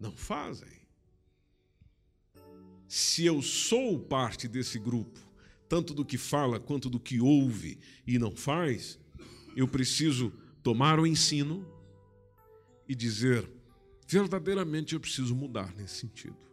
[0.00, 0.80] não fazem.
[2.88, 5.20] Se eu sou parte desse grupo,
[5.68, 8.98] tanto do que fala quanto do que ouve e não faz,
[9.54, 11.64] eu preciso tomar o ensino
[12.88, 13.48] e dizer:
[14.08, 16.49] verdadeiramente eu preciso mudar nesse sentido.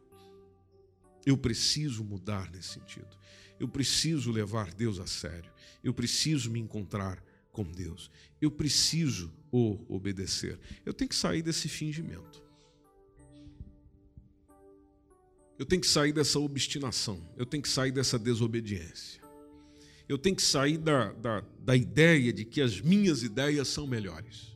[1.28, 3.18] Eu preciso mudar nesse sentido.
[3.60, 5.52] Eu preciso levar Deus a sério.
[5.84, 8.10] Eu preciso me encontrar com Deus.
[8.40, 10.58] Eu preciso o obedecer.
[10.86, 12.42] Eu tenho que sair desse fingimento.
[15.60, 19.22] Eu tenho que sair dessa obstinação, eu tenho que sair dessa desobediência.
[20.08, 24.56] Eu tenho que sair da, da, da ideia de que as minhas ideias são melhores.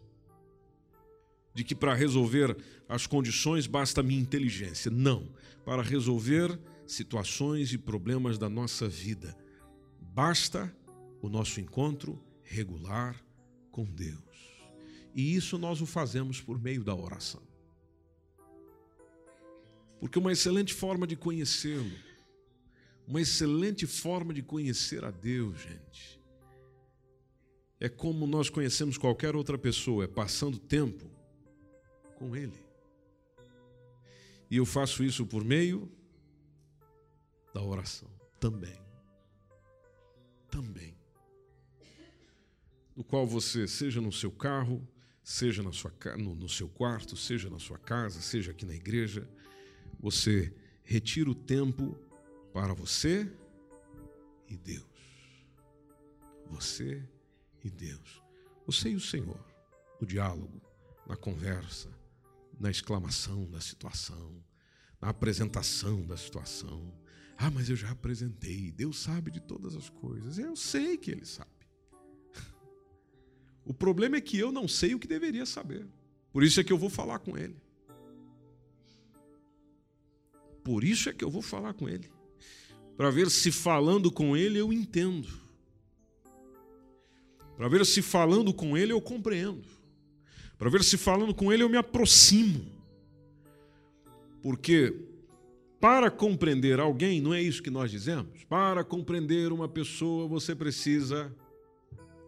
[1.54, 2.56] De que para resolver
[2.88, 4.90] as condições basta a minha inteligência.
[4.90, 5.28] Não.
[5.72, 9.34] Para resolver situações e problemas da nossa vida,
[10.02, 10.70] basta
[11.22, 13.16] o nosso encontro regular
[13.72, 14.60] com Deus.
[15.16, 17.42] E isso nós o fazemos por meio da oração.
[19.98, 21.98] Porque uma excelente forma de conhecê-lo,
[23.08, 26.22] uma excelente forma de conhecer a Deus, gente,
[27.80, 31.10] é como nós conhecemos qualquer outra pessoa, é passando tempo
[32.18, 32.71] com Ele.
[34.52, 35.90] E eu faço isso por meio
[37.54, 38.78] da oração também.
[40.50, 40.94] Também.
[42.94, 44.86] No qual você, seja no seu carro,
[45.24, 49.26] seja na sua, no, no seu quarto, seja na sua casa, seja aqui na igreja,
[49.98, 51.98] você retira o tempo
[52.52, 53.32] para você
[54.50, 54.84] e Deus.
[56.48, 57.02] Você
[57.64, 58.22] e Deus.
[58.66, 59.40] Você e o Senhor.
[60.02, 60.62] No diálogo,
[61.08, 62.01] na conversa,
[62.62, 64.42] na exclamação da situação,
[65.02, 66.94] na apresentação da situação.
[67.38, 68.72] Ah, mas eu já apresentei.
[68.72, 70.38] Deus sabe de todas as coisas.
[70.38, 71.50] Eu sei que Ele sabe.
[73.66, 75.88] O problema é que eu não sei o que deveria saber.
[76.32, 77.56] Por isso é que eu vou falar com Ele.
[80.64, 82.10] Por isso é que eu vou falar com ele.
[82.96, 85.28] Para ver se falando com ele eu entendo.
[87.58, 89.68] Para ver se falando com ele eu compreendo.
[90.62, 92.64] Para ver se falando com ele eu me aproximo.
[94.44, 94.94] Porque
[95.80, 98.44] para compreender alguém, não é isso que nós dizemos?
[98.44, 101.36] Para compreender uma pessoa, você precisa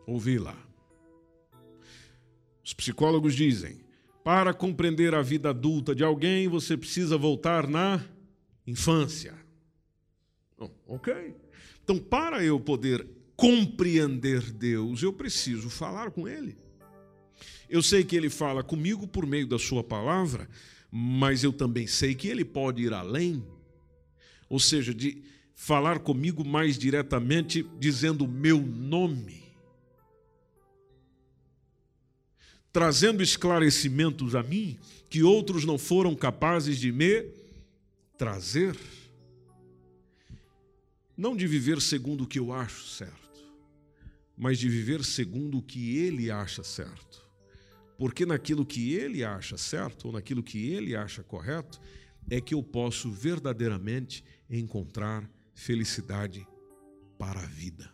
[0.07, 0.57] ouvi-la.
[2.65, 3.81] Os psicólogos dizem:
[4.23, 8.03] para compreender a vida adulta de alguém, você precisa voltar na
[8.65, 9.35] infância.
[10.57, 11.35] Oh, ok.
[11.83, 16.62] Então, para eu poder compreender Deus, eu preciso falar com Ele.
[17.73, 20.47] Eu sei que Ele fala comigo por meio da Sua palavra,
[20.91, 23.43] mas eu também sei que Ele pode ir além,
[24.47, 25.23] ou seja, de
[25.55, 29.41] falar comigo mais diretamente, dizendo o meu nome,
[32.71, 34.77] trazendo esclarecimentos a mim
[35.09, 37.27] que outros não foram capazes de me
[38.19, 38.77] trazer,
[41.17, 43.43] não de viver segundo o que eu acho certo,
[44.37, 47.22] mas de viver segundo o que ele acha certo.
[48.03, 51.79] Porque naquilo que ele acha certo, ou naquilo que ele acha correto,
[52.29, 56.45] é que eu posso verdadeiramente encontrar felicidade
[57.17, 57.89] para a vida.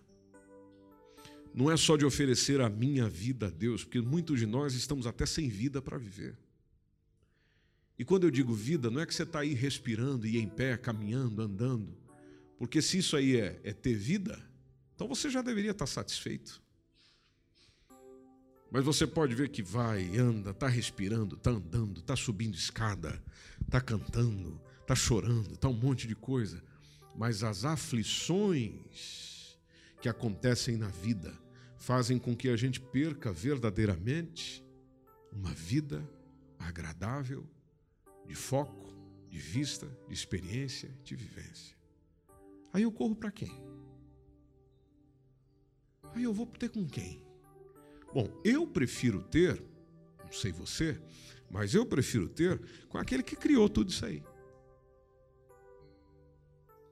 [1.54, 5.06] Não é só de oferecer a minha vida a Deus, porque muitos de nós estamos
[5.06, 6.36] até sem vida para viver.
[7.96, 10.76] E quando eu digo vida, não é que você está aí respirando e em pé,
[10.76, 11.96] caminhando, andando.
[12.58, 14.44] Porque se isso aí é, é ter vida,
[14.96, 16.60] então você já deveria estar satisfeito.
[18.72, 23.22] Mas você pode ver que vai, anda, está respirando, está andando, está subindo escada,
[23.62, 26.62] está cantando, está chorando, está um monte de coisa.
[27.16, 29.58] Mas as aflições
[30.02, 31.34] que acontecem na vida
[31.78, 34.64] fazem com que a gente perca verdadeiramente
[35.32, 36.08] uma vida
[36.60, 37.48] agradável
[38.28, 38.94] de foco,
[39.30, 41.76] de vista, de experiência, de vivência.
[42.72, 43.52] Aí eu corro para quem?
[46.14, 47.29] Aí eu vou ter com quem?
[48.14, 49.62] Bom, eu prefiro ter,
[50.24, 51.00] não sei você,
[51.50, 54.24] mas eu prefiro ter com aquele que criou tudo isso aí.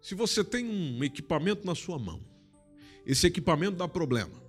[0.02, 2.24] Se você tem um equipamento na sua mão,
[3.06, 4.42] esse equipamento dá problema,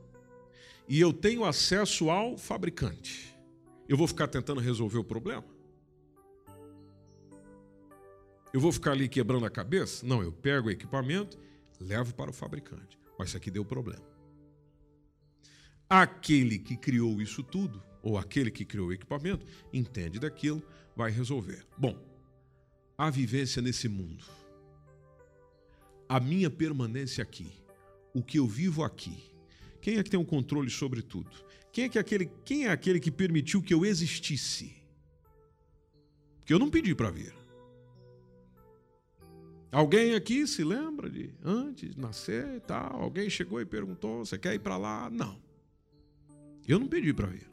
[0.89, 3.37] e eu tenho acesso ao fabricante,
[3.89, 5.45] eu vou ficar tentando resolver o problema?
[8.53, 10.07] Eu vou ficar ali quebrando a cabeça?
[10.07, 11.39] Não, eu pego o equipamento,
[11.81, 12.99] levo para o fabricante.
[13.19, 14.18] Mas isso aqui deu problema.
[15.89, 20.63] Aquele que criou isso tudo, ou aquele que criou o equipamento, entende daquilo,
[20.95, 21.67] vai resolver.
[21.77, 21.99] Bom,
[22.97, 24.25] a vivência nesse mundo,
[26.09, 27.53] a minha permanência aqui,
[28.13, 29.17] o que eu vivo aqui,
[29.81, 31.31] quem é que tem um controle sobre tudo?
[31.73, 34.75] Quem é, que é aquele, quem é aquele que permitiu que eu existisse?
[36.39, 37.35] Porque eu não pedi para vir.
[39.71, 43.03] Alguém aqui se lembra de antes de nascer e tal?
[43.03, 45.11] Alguém chegou e perguntou: você quer ir para lá?
[45.11, 45.48] Não.
[46.69, 47.49] Eu não pedi para vir.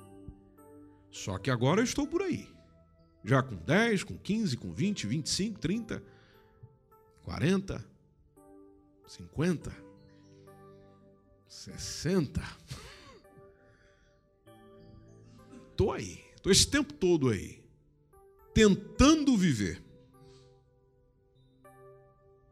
[1.09, 2.53] Só que agora eu estou por aí.
[3.23, 6.03] Já com 10, com 15, com 20, 25, 30,
[7.23, 7.85] 40,
[9.07, 9.71] 50,
[11.47, 12.41] 60.
[15.71, 16.21] Estou aí.
[16.35, 17.63] Estou esse tempo todo aí.
[18.53, 19.81] Tentando viver.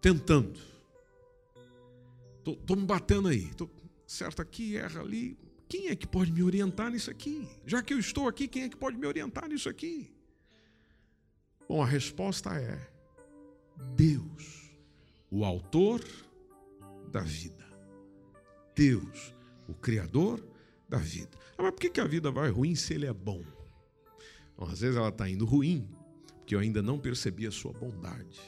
[0.01, 0.59] Tentando.
[2.38, 3.53] Estou me batendo aí.
[3.53, 3.70] Tô,
[4.07, 5.43] certo aqui, erra ali.
[5.74, 7.50] Quem é que pode me orientar nisso aqui?
[7.66, 10.16] Já que eu estou aqui, quem é que pode me orientar nisso aqui?
[11.68, 12.80] Bom, a resposta é
[13.96, 14.70] Deus,
[15.32, 16.00] o autor
[17.12, 17.66] da vida.
[18.76, 19.34] Deus,
[19.68, 20.48] o criador
[20.88, 21.36] da vida.
[21.58, 23.44] Ah, mas por que a vida vai ruim se ele é bom?
[24.56, 25.90] Bom, às vezes ela está indo ruim
[26.38, 28.40] porque eu ainda não percebi a sua bondade.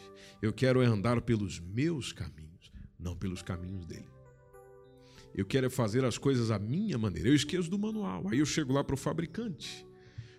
[0.44, 4.14] Eu quero andar pelos meus caminhos, não pelos caminhos dele.
[5.36, 7.28] Eu quero fazer as coisas à minha maneira.
[7.28, 8.26] Eu esqueço do manual.
[8.30, 9.86] Aí eu chego lá para o fabricante.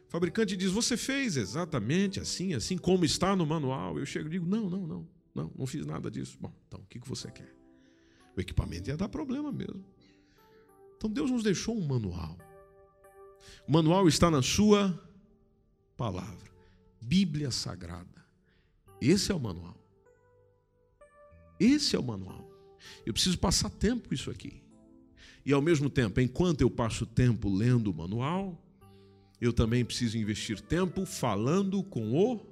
[0.08, 3.98] O fabricante diz: Você fez exatamente assim, assim, como está no manual.
[3.98, 6.38] Eu chego e digo: Não, não, não, não, não fiz nada disso.
[6.40, 7.54] Bom, então o que você quer?
[8.34, 9.84] O equipamento ia dar problema mesmo.
[10.96, 12.38] Então Deus nos deixou um manual.
[13.68, 14.98] O manual está na Sua
[15.94, 16.50] palavra,
[17.02, 18.24] Bíblia Sagrada.
[18.98, 19.76] Esse é o manual.
[21.60, 22.50] Esse é o manual.
[23.04, 24.65] Eu preciso passar tempo com isso aqui.
[25.46, 28.60] E ao mesmo tempo, enquanto eu passo tempo lendo o manual,
[29.40, 32.44] eu também preciso investir tempo falando com o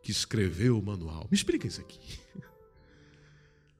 [0.00, 1.26] que escreveu o manual.
[1.28, 1.98] Me explica isso aqui.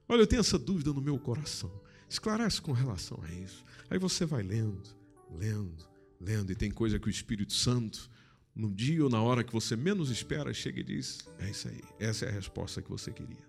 [0.08, 1.70] Olha, eu tenho essa dúvida no meu coração.
[2.08, 3.64] Esclarece com relação a isso.
[3.88, 4.82] Aí você vai lendo,
[5.30, 5.88] lendo,
[6.20, 8.10] lendo, e tem coisa que o Espírito Santo,
[8.56, 11.80] no dia ou na hora que você menos espera, chega e diz: É isso aí,
[12.00, 13.46] essa é a resposta que você queria.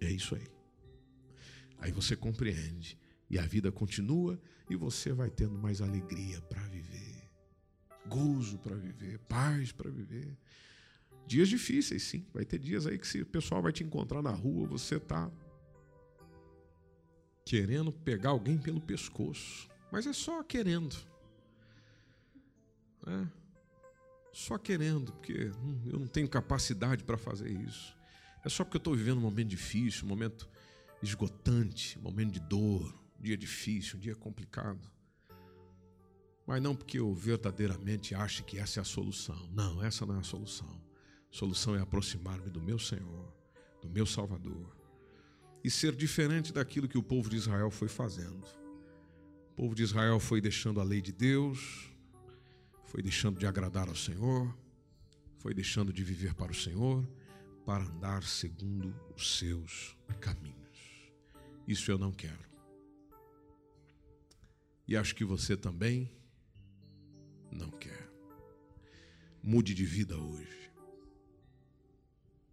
[0.00, 0.48] É isso aí.
[1.78, 3.01] Aí você compreende
[3.32, 7.30] e a vida continua e você vai tendo mais alegria para viver,
[8.06, 10.36] gozo para viver, paz para viver.
[11.26, 12.26] Dias difíceis, sim.
[12.34, 15.30] Vai ter dias aí que se o pessoal vai te encontrar na rua, você tá
[17.42, 20.94] querendo pegar alguém pelo pescoço, mas é só querendo.
[23.06, 23.26] É.
[24.30, 27.96] Só querendo, porque hum, eu não tenho capacidade para fazer isso.
[28.44, 30.50] É só porque eu estou vivendo um momento difícil, um momento
[31.02, 34.90] esgotante, um momento de dor, dia difícil, um dia complicado.
[36.46, 39.48] Mas não porque eu verdadeiramente ache que essa é a solução.
[39.52, 40.82] Não, essa não é a solução.
[41.32, 43.32] A solução é aproximar-me do meu Senhor,
[43.80, 44.76] do meu Salvador,
[45.62, 48.44] e ser diferente daquilo que o povo de Israel foi fazendo.
[49.52, 51.88] O povo de Israel foi deixando a lei de Deus,
[52.84, 54.52] foi deixando de agradar ao Senhor,
[55.38, 57.08] foi deixando de viver para o Senhor,
[57.64, 60.58] para andar segundo os seus caminhos.
[61.66, 62.51] Isso eu não quero.
[64.86, 66.10] E acho que você também
[67.50, 68.10] não quer.
[69.42, 70.70] Mude de vida hoje.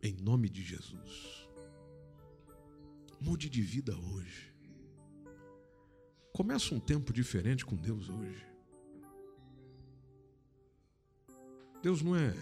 [0.01, 1.47] Em nome de Jesus.
[3.19, 4.53] Mude de vida hoje.
[6.32, 8.45] Começa um tempo diferente com Deus hoje.
[11.82, 12.34] Deus não é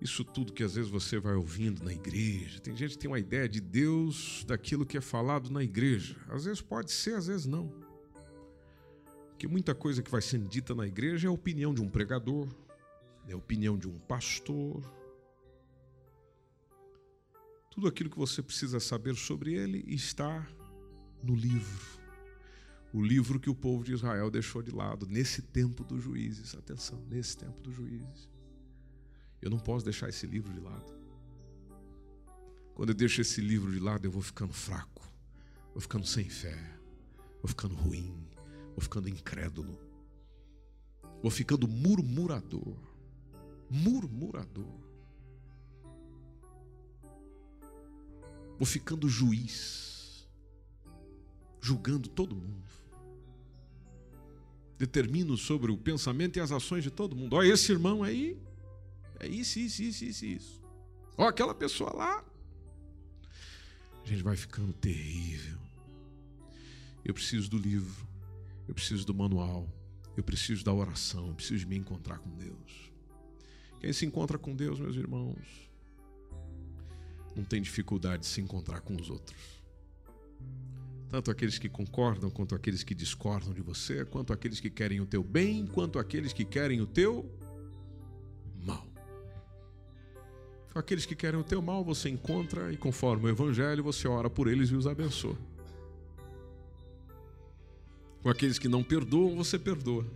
[0.00, 2.58] isso tudo que às vezes você vai ouvindo na igreja.
[2.58, 6.16] Tem gente que tem uma ideia de Deus daquilo que é falado na igreja.
[6.28, 7.70] Às vezes pode ser, às vezes não.
[9.40, 12.46] Porque muita coisa que vai sendo dita na igreja é a opinião de um pregador,
[13.26, 14.84] é a opinião de um pastor.
[17.70, 20.46] Tudo aquilo que você precisa saber sobre ele está
[21.22, 21.98] no livro.
[22.92, 26.54] O livro que o povo de Israel deixou de lado nesse tempo dos juízes.
[26.54, 28.28] Atenção, nesse tempo dos juízes.
[29.40, 30.92] Eu não posso deixar esse livro de lado.
[32.74, 35.02] Quando eu deixo esse livro de lado, eu vou ficando fraco,
[35.72, 36.78] vou ficando sem fé,
[37.40, 38.29] vou ficando ruim,
[38.70, 39.78] vou ficando incrédulo,
[41.22, 42.76] vou ficando murmurador,
[43.68, 44.80] murmurador,
[48.58, 50.28] vou ficando juiz,
[51.60, 52.70] julgando todo mundo.
[54.78, 57.36] Determino sobre o pensamento e as ações de todo mundo.
[57.36, 58.40] Olha, esse irmão aí
[59.20, 60.62] É isso, isso, isso, isso, isso.
[61.18, 62.24] Ó, aquela pessoa lá.
[64.02, 65.58] A gente vai ficando terrível.
[67.04, 68.08] Eu preciso do livro.
[68.70, 69.68] Eu preciso do manual.
[70.16, 71.26] Eu preciso da oração.
[71.26, 72.92] Eu preciso de me encontrar com Deus.
[73.80, 75.68] Quem se encontra com Deus, meus irmãos,
[77.34, 79.60] não tem dificuldade de se encontrar com os outros.
[81.08, 85.06] Tanto aqueles que concordam, quanto aqueles que discordam de você, quanto aqueles que querem o
[85.06, 87.28] teu bem, quanto aqueles que querem o teu
[88.54, 88.86] mal.
[90.72, 94.46] Aqueles que querem o teu mal, você encontra e, conforme o Evangelho, você ora por
[94.46, 95.49] eles e os abençoa.
[98.22, 100.06] Com aqueles que não perdoam, você perdoa.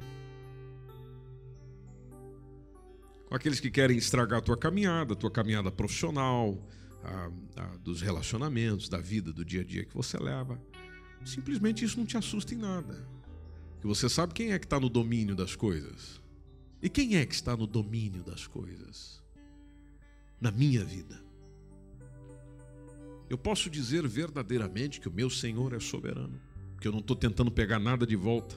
[3.26, 6.58] Com aqueles que querem estragar a tua caminhada, a tua caminhada profissional,
[7.02, 10.60] a, a, dos relacionamentos, da vida, do dia a dia que você leva.
[11.24, 13.06] Simplesmente isso não te assusta em nada.
[13.80, 16.20] Que você sabe quem é que está no domínio das coisas.
[16.82, 19.22] E quem é que está no domínio das coisas?
[20.40, 21.22] Na minha vida.
[23.28, 26.38] Eu posso dizer verdadeiramente que o meu Senhor é soberano,
[26.84, 28.54] que eu não estou tentando pegar nada de volta.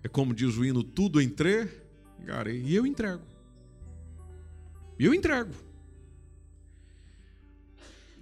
[0.00, 2.62] É como diz o hino: tudo entregarei.
[2.62, 3.24] E eu entrego.
[4.96, 5.50] E eu entrego.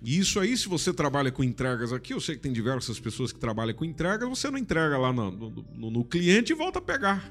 [0.01, 3.31] E isso aí, se você trabalha com entregas aqui, eu sei que tem diversas pessoas
[3.31, 6.83] que trabalham com entregas, você não entrega lá no, no, no cliente e volta a
[6.83, 7.31] pegar.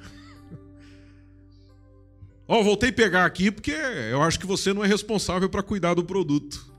[2.47, 5.63] Ó, oh, voltei a pegar aqui porque eu acho que você não é responsável para
[5.63, 6.71] cuidar do produto.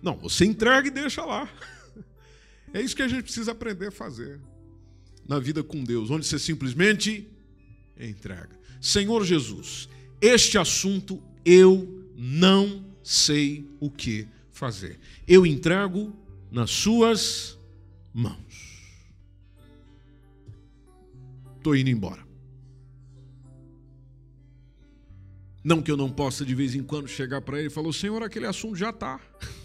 [0.00, 1.46] Não, você entrega e deixa lá.
[2.72, 4.40] É isso que a gente precisa aprender a fazer
[5.26, 7.28] na vida com Deus, onde você simplesmente
[7.98, 8.58] entrega.
[8.80, 9.88] Senhor Jesus,
[10.20, 14.98] este assunto eu não sei o que fazer.
[15.26, 16.14] Eu entrego
[16.50, 17.58] nas suas
[18.12, 18.38] mãos.
[21.56, 22.26] Estou indo embora.
[25.62, 28.22] Não que eu não possa de vez em quando chegar para ele e falar: Senhor,
[28.22, 29.20] aquele assunto já está.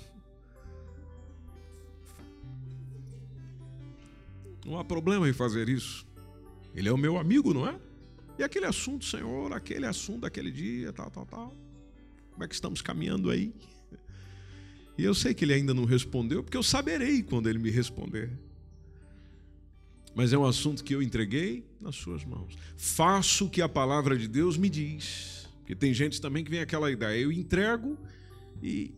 [4.66, 6.06] Não há problema em fazer isso.
[6.74, 7.80] Ele é o meu amigo, não é?
[8.38, 11.58] E aquele assunto, Senhor, aquele assunto daquele dia, tal, tal, tal.
[12.32, 13.54] Como é que estamos caminhando aí?
[14.98, 18.32] E eu sei que ele ainda não respondeu, porque eu saberei quando ele me responder.
[20.16, 22.56] Mas é um assunto que eu entreguei nas suas mãos.
[22.78, 25.48] Faço o que a palavra de Deus me diz.
[25.60, 27.98] Porque tem gente também que vem aquela ideia, eu entrego
[28.62, 28.94] e,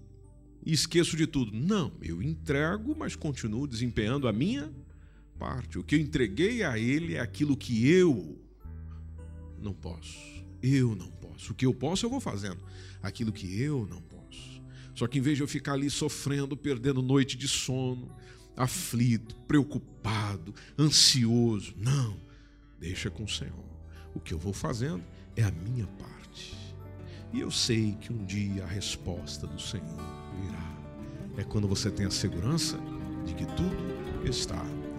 [0.65, 1.51] esqueço de tudo.
[1.53, 4.73] Não, eu entrego, mas continuo desempenhando a minha
[5.37, 5.77] parte.
[5.77, 8.39] O que eu entreguei a ele é aquilo que eu
[9.59, 10.17] não posso.
[10.61, 11.51] Eu não posso.
[11.51, 12.63] O que eu posso, eu vou fazendo.
[13.01, 14.61] Aquilo que eu não posso.
[14.93, 18.09] Só que em vez de eu ficar ali sofrendo, perdendo noite de sono,
[18.55, 22.17] aflito, preocupado, ansioso, não,
[22.79, 23.65] deixa com o Senhor.
[24.13, 25.03] O que eu vou fazendo
[25.35, 26.55] é a minha parte.
[27.33, 29.99] E eu sei que um dia a resposta do Senhor
[30.41, 30.75] virá.
[31.37, 32.79] É quando você tem a segurança
[33.25, 34.63] de que tudo está